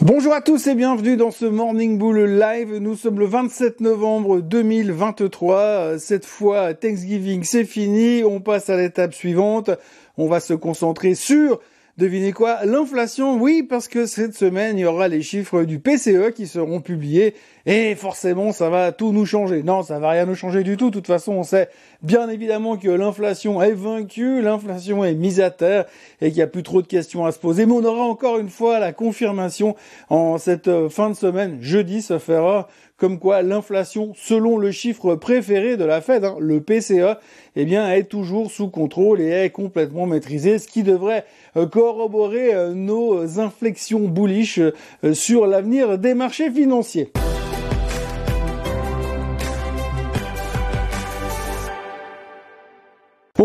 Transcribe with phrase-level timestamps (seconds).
[0.00, 2.76] Bonjour à tous et bienvenue dans ce Morning Bull Live.
[2.78, 6.00] Nous sommes le 27 novembre 2023.
[6.00, 8.24] Cette fois, Thanksgiving, c'est fini.
[8.24, 9.70] On passe à l'étape suivante.
[10.18, 11.60] On va se concentrer sur
[11.98, 12.66] Devinez quoi?
[12.66, 16.82] L'inflation, oui, parce que cette semaine, il y aura les chiffres du PCE qui seront
[16.82, 17.32] publiés
[17.64, 19.62] et forcément, ça va tout nous changer.
[19.62, 20.90] Non, ça va rien nous changer du tout.
[20.90, 21.70] De toute façon, on sait
[22.02, 25.86] bien évidemment que l'inflation est vaincue, l'inflation est mise à terre
[26.20, 27.64] et qu'il n'y a plus trop de questions à se poser.
[27.64, 29.74] Mais on aura encore une fois la confirmation
[30.10, 35.14] en cette euh, fin de semaine, jeudi, se fera comme quoi l'inflation, selon le chiffre
[35.16, 37.16] préféré de la Fed, hein, le PCE,
[37.54, 41.24] eh bien, est toujours sous contrôle et est complètement maîtrisé, ce qui devrait
[41.56, 47.12] euh, corroborer euh, nos inflexions bullish euh, sur l'avenir des marchés financiers.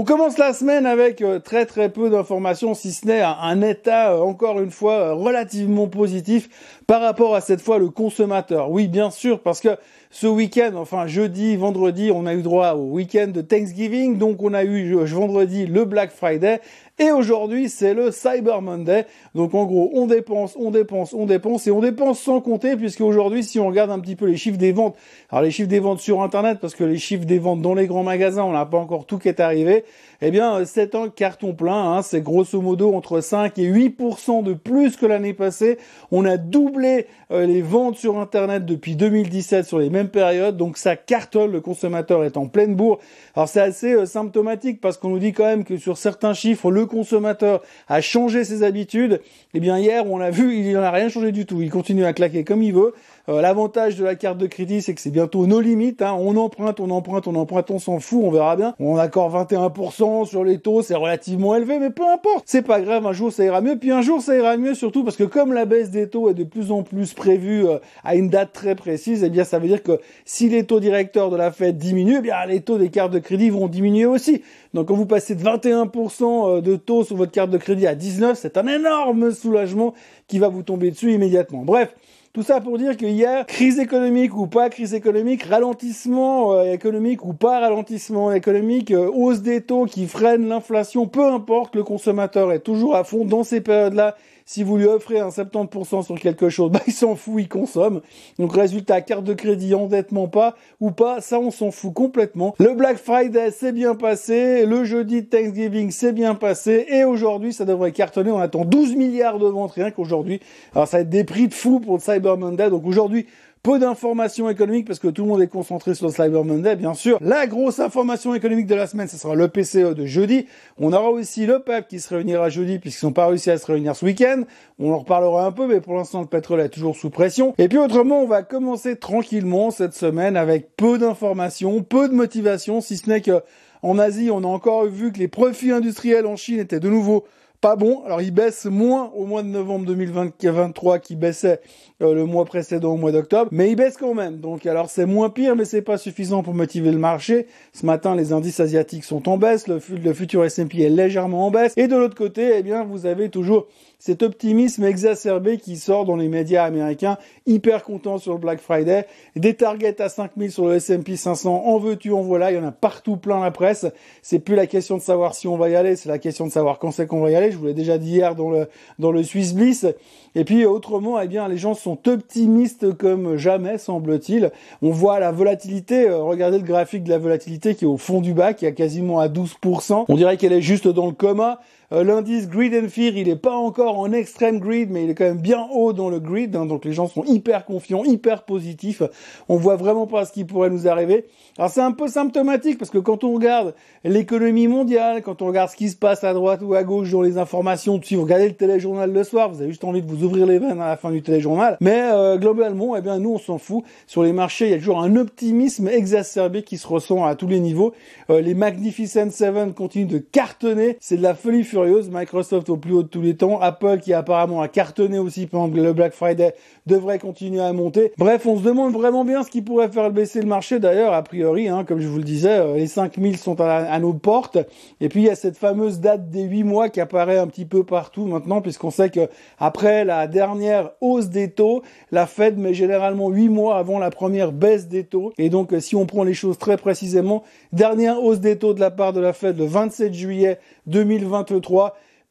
[0.01, 4.59] On commence la semaine avec très très peu d'informations, si ce n'est un état encore
[4.59, 6.49] une fois relativement positif
[6.87, 8.71] par rapport à cette fois le consommateur.
[8.71, 9.77] Oui, bien sûr, parce que
[10.09, 14.55] ce week-end, enfin jeudi, vendredi, on a eu droit au week-end de Thanksgiving, donc on
[14.55, 16.61] a eu vendredi le Black Friday
[17.01, 19.07] et aujourd'hui, c'est le Cyber Monday.
[19.33, 23.01] Donc en gros, on dépense, on dépense, on dépense et on dépense sans compter puisque
[23.01, 24.95] aujourd'hui, si on regarde un petit peu les chiffres des ventes,
[25.31, 27.87] alors les chiffres des ventes sur Internet, parce que les chiffres des ventes dans les
[27.87, 29.83] grands magasins, on n'a pas encore tout qui est arrivé,
[30.23, 31.93] eh bien, c'est un carton plein.
[31.93, 35.79] Hein, c'est grosso modo entre 5 et 8% de plus que l'année passée.
[36.11, 40.57] On a doublé euh, les ventes sur Internet depuis 2017 sur les mêmes périodes.
[40.57, 42.99] Donc ça cartonne, le consommateur est en pleine bourre.
[43.35, 46.69] Alors c'est assez euh, symptomatique parce qu'on nous dit quand même que sur certains chiffres,
[46.69, 49.21] le consommateur a changé ses habitudes,
[49.53, 51.61] eh bien hier on a vu, il n'en a rien changé du tout.
[51.61, 52.93] Il continue à claquer comme il veut.
[53.29, 56.01] Euh, l'avantage de la carte de crédit, c'est que c'est bientôt nos limites.
[56.01, 56.15] Hein.
[56.19, 58.73] On emprunte, on emprunte, on emprunte, on s'en fout, on verra bien.
[58.79, 62.43] On a encore 21% sur les taux, c'est relativement élevé, mais peu importe.
[62.45, 63.77] C'est pas grave, un jour ça ira mieux.
[63.77, 66.33] Puis un jour ça ira mieux, surtout parce que comme la baisse des taux est
[66.33, 69.67] de plus en plus prévue euh, à une date très précise, eh bien ça veut
[69.67, 72.89] dire que si les taux directeurs de la Fed diminuent, eh bien les taux des
[72.89, 74.41] cartes de crédit vont diminuer aussi.
[74.73, 77.95] Donc quand vous passez de 21% euh, de taux sur votre carte de crédit à
[77.95, 79.93] 19, c'est un énorme soulagement
[80.27, 81.63] qui va vous tomber dessus immédiatement.
[81.63, 81.93] Bref,
[82.33, 86.63] tout ça pour dire qu'il y a crise économique ou pas crise économique, ralentissement euh,
[86.71, 91.83] économique ou pas ralentissement économique, euh, hausse des taux qui freine l'inflation, peu importe, le
[91.83, 94.15] consommateur est toujours à fond dans ces périodes-là.
[94.53, 98.01] Si vous lui offrez un 70% sur quelque chose, bah, il s'en fout, il consomme.
[98.37, 102.53] Donc résultat, carte de crédit, endettement pas ou pas, ça on s'en fout complètement.
[102.59, 107.53] Le Black Friday s'est bien passé, le jeudi de Thanksgiving s'est bien passé et aujourd'hui
[107.53, 108.29] ça devrait cartonner.
[108.29, 110.41] On attend 12 milliards de ventes rien qu'aujourd'hui.
[110.75, 112.69] Alors ça va être des prix de fou pour le Cyber Monday.
[112.69, 113.27] Donc aujourd'hui,
[113.63, 116.93] peu d'informations économiques parce que tout le monde est concentré sur le Cyber Monday, bien
[116.93, 117.17] sûr.
[117.21, 120.47] La grosse information économique de la semaine, ce sera le PCE de jeudi.
[120.79, 123.65] On aura aussi le PEP qui se réunira jeudi puisqu'ils n'ont pas réussi à se
[123.67, 124.43] réunir ce week-end.
[124.79, 127.53] On en reparlera un peu, mais pour l'instant, le pétrole est toujours sous pression.
[127.57, 132.81] Et puis autrement, on va commencer tranquillement cette semaine avec peu d'informations, peu de motivation,
[132.81, 133.41] si ce n'est que
[133.83, 137.25] en Asie, on a encore vu que les profits industriels en Chine étaient de nouveau
[137.61, 138.01] pas bon.
[138.05, 141.61] Alors il baisse moins au mois de novembre 2023 qui baissait
[142.01, 144.39] euh, le mois précédent au mois d'octobre, mais il baisse quand même.
[144.39, 147.45] Donc alors c'est moins pire, mais c'est pas suffisant pour motiver le marché.
[147.73, 151.51] Ce matin, les indices asiatiques sont en baisse, le, le futur S&P est légèrement en
[151.51, 153.67] baisse, et de l'autre côté, eh bien vous avez toujours
[154.01, 159.05] cet optimisme exacerbé qui sort dans les médias américains, hyper content sur le Black Friday,
[159.35, 162.65] des targets à 5000 sur le S&P 500, en veux-tu, en voilà, il y en
[162.65, 163.85] a partout plein la presse.
[164.23, 166.51] C'est plus la question de savoir si on va y aller, c'est la question de
[166.51, 167.51] savoir quand c'est qu'on va y aller.
[167.51, 168.67] Je vous l'ai déjà dit hier dans le
[168.97, 169.85] dans le Swiss Bliss.
[170.33, 174.51] Et puis autrement, eh bien, les gens sont optimistes comme jamais, semble-t-il.
[174.81, 176.07] On voit la volatilité.
[176.07, 178.73] Euh, regardez le graphique de la volatilité qui est au fond du bas, qui est
[178.73, 180.05] quasiment à 12%.
[180.07, 181.59] On dirait qu'elle est juste dans le coma.
[181.93, 185.15] Euh, l'indice Greed and Fear, il est pas encore en extrême greed, mais il est
[185.15, 186.55] quand même bien haut dans le greed.
[186.55, 189.03] Hein, donc les gens sont hyper confiants, hyper positifs.
[189.49, 191.25] On voit vraiment pas ce qui pourrait nous arriver.
[191.57, 193.75] Alors c'est un peu symptomatique parce que quand on regarde
[194.05, 197.21] l'économie mondiale, quand on regarde ce qui se passe à droite ou à gauche dans
[197.21, 200.23] les informations, si vous regardez le téléjournal le soir, vous avez juste envie de vous
[200.23, 201.75] ouvrir les veines à la fin du téléjournal.
[201.81, 203.83] Mais euh, globalement, eh bien nous on s'en fout.
[204.07, 207.47] Sur les marchés, il y a toujours un optimisme exacerbé qui se ressent à tous
[207.47, 207.93] les niveaux.
[208.29, 210.95] Euh, les Magnificent Seven continuent de cartonner.
[211.01, 213.59] C'est de la folie furieuse Microsoft au plus haut de tous les temps.
[213.59, 216.53] Apple qui apparemment a cartonné aussi pendant le Black Friday
[216.85, 218.11] devrait continuer à monter.
[218.17, 220.79] Bref, on se demande vraiment bien ce qui pourrait faire baisser le marché.
[220.79, 224.13] D'ailleurs, a priori, hein, comme je vous le disais, euh, les 5000 sont à, nos
[224.13, 224.57] portes.
[224.99, 227.65] Et puis, il y a cette fameuse date des 8 mois qui apparaît un petit
[227.65, 229.29] peu partout maintenant, puisqu'on sait que
[229.59, 234.51] après la dernière hausse des taux, la Fed met généralement 8 mois avant la première
[234.51, 235.33] baisse des taux.
[235.37, 237.43] Et donc, si on prend les choses très précisément,
[237.73, 241.70] dernière hausse des taux de la part de la Fed le 27 juillet 2023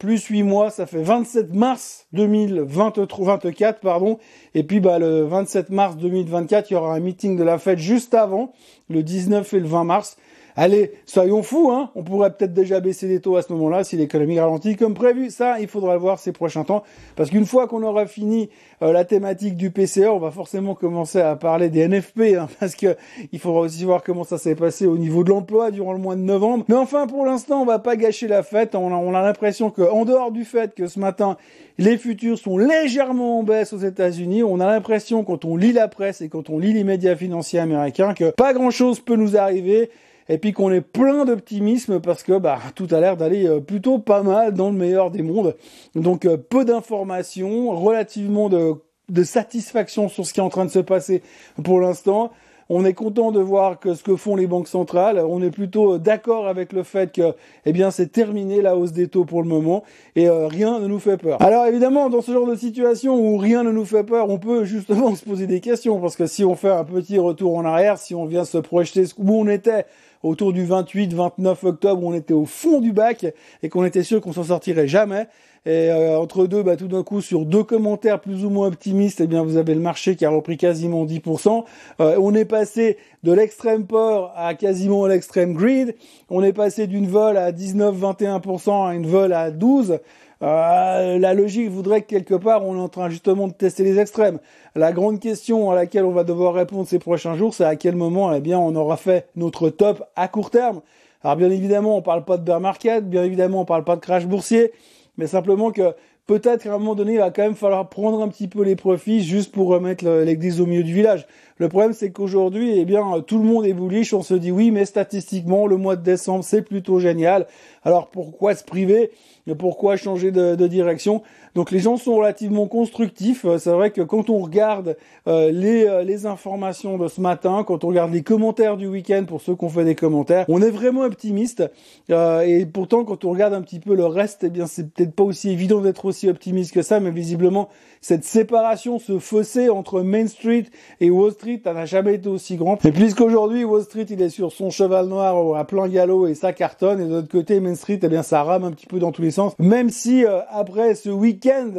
[0.01, 4.19] plus 8 mois, ça fait 27 mars 2024, pardon.
[4.55, 7.79] Et puis bah, le 27 mars 2024, il y aura un meeting de la fête
[7.79, 8.53] juste avant,
[8.89, 10.17] le 19 et le 20 mars.
[10.56, 11.91] Allez, soyons fous, hein.
[11.94, 15.31] On pourrait peut-être déjà baisser les taux à ce moment-là si l'économie ralentit comme prévu.
[15.31, 16.82] Ça, il faudra le voir ces prochains temps.
[17.17, 18.50] Parce qu'une fois qu'on aura fini
[18.82, 22.75] euh, la thématique du PCE, on va forcément commencer à parler des NFP, hein, parce
[22.75, 22.97] que
[23.32, 26.17] il faudra aussi voir comment ça s'est passé au niveau de l'emploi durant le mois
[26.17, 26.64] de novembre.
[26.69, 28.75] Mais enfin, pour l'instant, on va pas gâcher la fête.
[28.75, 31.37] On a, on a l'impression que, en dehors du fait que ce matin,
[31.79, 35.88] les futurs sont légèrement en baisse aux États-Unis, on a l'impression quand on lit la
[35.88, 39.91] presse et quand on lit les médias financiers américains que pas grand-chose peut nous arriver
[40.31, 43.99] et puis qu'on est plein d'optimisme parce que bah, tout a l'air d'aller euh, plutôt
[43.99, 45.56] pas mal dans le meilleur des mondes.
[45.97, 48.75] Donc euh, peu d'informations, relativement de,
[49.09, 51.23] de satisfaction sur ce qui est en train de se passer
[51.65, 52.31] pour l'instant.
[52.73, 55.19] On est content de voir que ce que font les banques centrales.
[55.19, 57.35] On est plutôt euh, d'accord avec le fait que,
[57.67, 59.83] eh bien, c'est terminé la hausse des taux pour le moment
[60.15, 61.43] et rien ne nous fait peur.
[61.43, 64.65] Alors évidemment, dans ce genre de situation où rien ne nous fait peur, on peut
[64.65, 67.99] justement se poser des questions parce que si on fait un petit retour en arrière,
[67.99, 69.87] si on vient se projeter où on était
[70.23, 73.27] autour du 28-29 octobre on était au fond du bac
[73.63, 75.29] et qu'on était sûr qu'on s'en sortirait jamais.
[75.67, 79.21] Et euh, entre deux, bah, tout d'un coup, sur deux commentaires plus ou moins optimistes,
[79.21, 81.65] eh bien, vous avez le marché qui a repris quasiment 10%.
[82.01, 85.95] Euh, on est passé de l'extrême port à quasiment l'extrême grid.
[86.31, 89.99] On est passé d'une vol à 19-21% à une vol à 12.
[90.43, 93.99] Euh, la logique voudrait que quelque part on est en train justement de tester les
[93.99, 94.39] extrêmes.
[94.75, 97.95] La grande question à laquelle on va devoir répondre ces prochains jours, c'est à quel
[97.95, 100.81] moment eh bien on aura fait notre top à court terme.
[101.23, 104.01] Alors bien évidemment, on parle pas de bear market, bien évidemment, on parle pas de
[104.01, 104.73] crash boursier,
[105.19, 105.95] mais simplement que
[106.27, 108.77] peut-être qu'à un moment donné, il va quand même falloir prendre un petit peu les
[108.77, 111.27] profits juste pour remettre l'église au milieu du village.
[111.59, 114.15] Le problème, c'est qu'aujourd'hui, eh bien, tout le monde est bullish.
[114.15, 117.47] On se dit oui, mais statistiquement, le mois de décembre, c'est plutôt génial.
[117.82, 119.11] Alors pourquoi se priver
[119.59, 121.23] Pourquoi changer de, direction?
[121.55, 123.44] Donc les gens sont relativement constructifs.
[123.44, 124.97] Euh, c'est vrai que quand on regarde
[125.27, 129.25] euh, les, euh, les informations de ce matin, quand on regarde les commentaires du week-end
[129.27, 131.65] pour ceux qui ont fait des commentaires, on est vraiment optimiste.
[132.09, 135.25] et pourtant, quand on regarde un petit peu le reste, eh bien, c'est peut-être pas
[135.25, 137.00] aussi évident d'être aussi optimiste que ça.
[137.00, 137.69] Mais visiblement,
[138.00, 140.65] cette séparation, ce fossé entre Main Street
[141.00, 142.85] et Wall Street, n'a jamais été aussi grand.
[142.85, 146.53] Et puisqu'aujourd'hui Wall Street, il est sur son cheval noir à plein galop et ça
[146.53, 149.31] cartonne, et de côté Street, eh bien ça rame un petit peu dans tous les
[149.31, 149.55] sens.
[149.59, 151.71] Même si euh, après ce week-end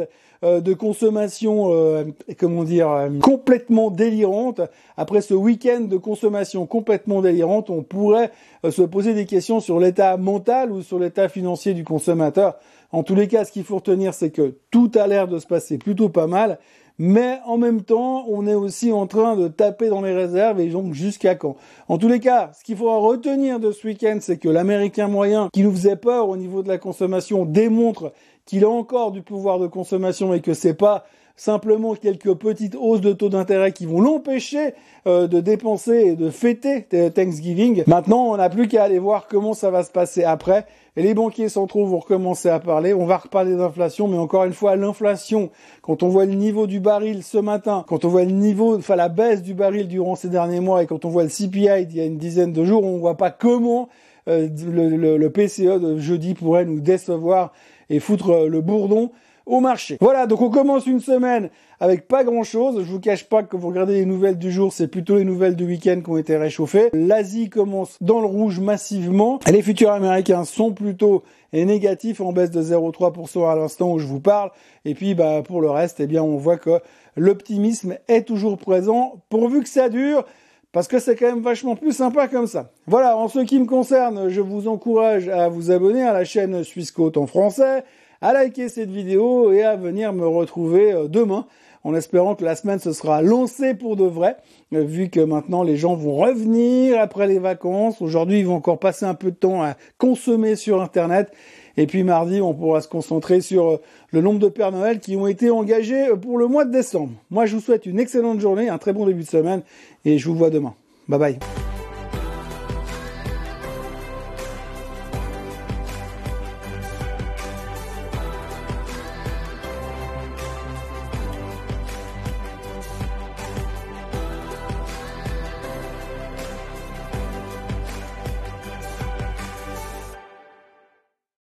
[0.44, 2.04] euh, de consommation, euh,
[2.38, 4.60] comment dire, complètement délirante,
[4.96, 8.30] après ce week-end de consommation complètement délirante, on pourrait
[8.68, 12.56] se poser des questions sur l'état mental ou sur l'état financier du consommateur.
[12.90, 15.46] En tous les cas, ce qu'il faut retenir, c'est que tout a l'air de se
[15.46, 16.58] passer plutôt pas mal
[16.98, 20.68] mais en même temps, on est aussi en train de taper dans les réserves et
[20.68, 21.56] donc jusqu'à quand?
[21.88, 25.48] En tous les cas, ce qu'il faudra retenir de ce week-end, c'est que l'Américain moyen,
[25.52, 28.12] qui nous faisait peur au niveau de la consommation, démontre
[28.44, 31.04] qu'il a encore du pouvoir de consommation et que c'est pas
[31.36, 34.74] simplement quelques petites hausses de taux d'intérêt qui vont l'empêcher
[35.06, 36.82] euh, de dépenser et de fêter
[37.14, 37.84] Thanksgiving.
[37.86, 40.66] Maintenant, on n'a plus qu'à aller voir comment ça va se passer après.
[40.96, 42.92] Et les banquiers centraux vont recommencer à parler.
[42.92, 45.50] On va reparler d'inflation, mais encore une fois, l'inflation,
[45.80, 48.96] quand on voit le niveau du baril ce matin, quand on voit le niveau, enfin
[48.96, 51.96] la baisse du baril durant ces derniers mois, et quand on voit le CPI il
[51.96, 53.88] y a une dizaine de jours, on voit pas comment
[54.28, 57.52] euh, le, le PCE de jeudi pourrait nous décevoir
[57.88, 59.10] et foutre le bourdon
[59.46, 59.98] au marché.
[60.00, 61.50] Voilà, donc on commence une semaine
[61.80, 62.84] avec pas grand chose.
[62.84, 65.56] Je vous cache pas que vous regardez les nouvelles du jour, c'est plutôt les nouvelles
[65.56, 66.90] du week-end qui ont été réchauffées.
[66.92, 69.40] L'Asie commence dans le rouge massivement.
[69.50, 71.22] Les futurs américains sont plutôt
[71.52, 74.50] négatifs en baisse de 0,3% à l'instant où je vous parle.
[74.84, 76.80] Et puis, bah, pour le reste, eh bien, on voit que
[77.16, 80.24] l'optimisme est toujours présent pourvu que ça dure
[80.72, 82.70] parce que c'est quand même vachement plus sympa comme ça.
[82.86, 86.64] Voilà, en ce qui me concerne, je vous encourage à vous abonner à la chaîne
[86.64, 87.84] Suisse Côte en français,
[88.22, 91.46] à liker cette vidéo et à venir me retrouver euh, demain
[91.84, 94.36] en espérant que la semaine se sera lancée pour de vrai,
[94.72, 98.00] euh, vu que maintenant les gens vont revenir après les vacances.
[98.00, 101.32] Aujourd'hui, ils vont encore passer un peu de temps à consommer sur Internet.
[101.76, 105.16] Et puis mardi, on pourra se concentrer sur euh, le nombre de Pères Noël qui
[105.16, 107.12] ont été engagés pour le mois de décembre.
[107.30, 109.62] Moi, je vous souhaite une excellente journée, un très bon début de semaine,
[110.04, 110.74] et je vous vois demain.
[111.08, 111.38] Bye bye.